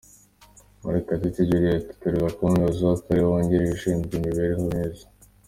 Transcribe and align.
Murekatete 0.81 1.41
Julliet 1.49 1.85
atorerwa 1.93 2.29
kuba 2.35 2.47
umuyobozi 2.49 2.81
w’akarere 2.83 3.25
wungirije 3.27 3.71
ushinzwe 3.73 4.11
imibereho 4.15 4.61
myiza. 4.69 5.05